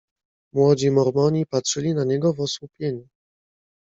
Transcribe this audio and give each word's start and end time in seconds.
"Młodzi 0.53 0.91
Mormoni 0.91 1.45
patrzyli 1.45 1.93
na 1.93 2.03
niego 2.05 2.33
w 2.33 2.39
osłupieniu." 2.39 3.07